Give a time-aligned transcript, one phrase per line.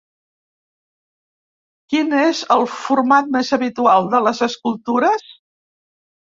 [1.91, 5.33] Quin és el format més habitual de les escultures?